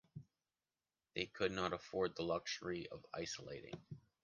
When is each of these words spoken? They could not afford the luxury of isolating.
They 1.13 1.27
could 1.27 1.51
not 1.51 1.73
afford 1.73 2.15
the 2.15 2.23
luxury 2.23 2.87
of 2.91 3.05
isolating. 3.13 3.83